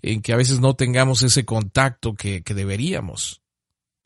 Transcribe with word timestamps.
en 0.02 0.22
que 0.22 0.32
a 0.32 0.36
veces 0.36 0.60
no 0.60 0.74
tengamos 0.74 1.22
ese 1.22 1.44
contacto 1.44 2.14
que, 2.14 2.42
que 2.42 2.54
deberíamos. 2.54 3.42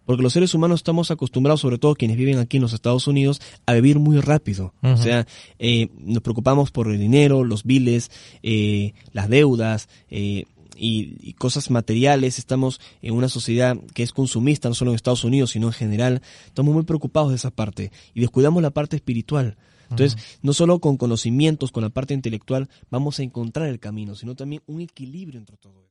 Porque 0.05 0.23
los 0.23 0.33
seres 0.33 0.53
humanos 0.55 0.81
estamos 0.81 1.11
acostumbrados, 1.11 1.61
sobre 1.61 1.79
todo 1.79 1.95
quienes 1.95 2.17
viven 2.17 2.39
aquí 2.39 2.57
en 2.57 2.63
los 2.63 2.73
Estados 2.73 3.07
Unidos, 3.07 3.41
a 3.67 3.75
vivir 3.75 3.99
muy 3.99 4.21
rápido. 4.21 4.75
O 4.83 4.97
sea, 4.97 5.27
eh, 5.59 5.89
nos 5.99 6.23
preocupamos 6.23 6.71
por 6.71 6.89
el 6.89 6.99
dinero, 6.99 7.45
los 7.45 7.65
biles, 7.65 8.11
eh, 8.43 8.95
las 9.13 9.29
deudas, 9.29 9.89
eh, 10.11 10.45
y, 10.77 11.17
y, 11.21 11.35
cosas 11.35 11.71
materiales, 11.71 12.39
estamos 12.39 12.81
en 13.03 13.15
una 13.15 13.29
sociedad 13.29 13.77
que 13.95 14.03
es 14.03 14.13
consumista, 14.13 14.69
no 14.69 14.75
solo 14.75 14.91
en 14.91 14.97
Estados 14.97 15.23
Unidos, 15.23 15.51
sino 15.51 15.69
en 15.69 15.75
general, 15.75 16.23
estamos 16.47 16.75
muy 16.75 16.83
preocupados 16.83 17.29
de 17.31 17.37
esa 17.37 17.51
parte 17.51 17.93
y 18.15 18.21
descuidamos 18.21 18.63
la 18.63 18.71
parte 18.71 18.97
espiritual. 18.97 19.57
Entonces, 19.93 20.39
no 20.43 20.53
solo 20.53 20.79
con 20.81 20.97
conocimientos, 20.97 21.71
con 21.71 21.83
la 21.83 21.91
parte 21.91 22.15
intelectual, 22.15 22.69
vamos 22.91 23.19
a 23.19 23.23
encontrar 23.23 23.69
el 23.69 23.79
camino, 23.79 24.15
sino 24.15 24.35
también 24.35 24.62
un 24.67 24.81
equilibrio 24.81 25.39
entre 25.39 25.56
todo. 25.56 25.91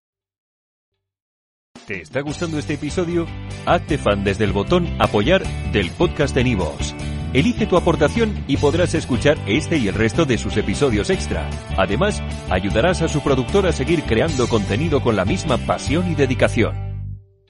¿Te 1.88 2.02
está 2.02 2.22
gustando 2.22 2.60
este 2.60 2.76
episodio? 2.76 3.26
Hazte 3.66 3.98
fan 3.98 4.24
desde 4.24 4.44
el 4.44 4.54
botón 4.54 4.88
Apoyar 5.00 5.44
del 5.72 5.90
podcast 5.92 6.36
de 6.36 6.44
Nivos. 6.44 6.94
Elige 7.34 7.66
tu 7.66 7.78
aportación 7.78 8.44
y 8.48 8.58
podrás 8.58 8.94
escuchar 8.94 9.38
este 9.48 9.78
y 9.78 9.88
el 9.88 9.96
resto 9.96 10.26
de 10.26 10.38
sus 10.38 10.58
episodios 10.58 11.10
extra. 11.10 11.50
Además, 11.78 12.22
ayudarás 12.50 13.02
a 13.02 13.08
su 13.08 13.22
productor 13.22 13.66
a 13.68 13.72
seguir 13.72 14.04
creando 14.04 14.48
contenido 14.48 15.02
con 15.02 15.16
la 15.16 15.26
misma 15.26 15.58
pasión 15.58 16.12
y 16.12 16.16
dedicación. 16.16 16.91